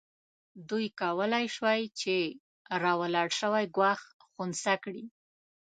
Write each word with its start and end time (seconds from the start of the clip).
دوی 0.69 0.87
کولای 1.01 1.45
شوای 1.55 1.83
چې 1.99 2.15
راولاړ 2.83 3.27
شوی 3.39 3.65
ګواښ 3.75 4.01
خنثی 4.33 4.75
کړي. 4.83 5.05